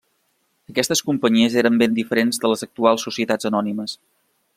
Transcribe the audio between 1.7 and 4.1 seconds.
ben diferents de les actuals societats anònimes.